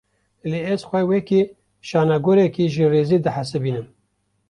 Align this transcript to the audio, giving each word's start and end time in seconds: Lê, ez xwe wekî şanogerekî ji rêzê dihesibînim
Lê, 0.49 0.59
ez 0.73 0.81
xwe 0.87 1.01
wekî 1.11 1.41
şanogerekî 1.87 2.65
ji 2.73 2.85
rêzê 2.93 3.17
dihesibînim 3.25 3.87